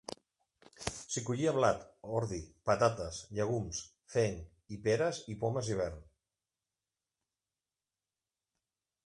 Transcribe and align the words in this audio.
S'hi 0.93 1.21
collia 1.25 1.51
blat, 1.57 1.83
ordi, 2.19 2.39
patates, 2.69 3.19
llegums, 3.41 3.83
fenc 4.15 4.75
i 4.77 4.81
peres 4.89 5.21
i 5.35 5.37
pomes 5.45 5.71
d'hivern. 5.71 6.03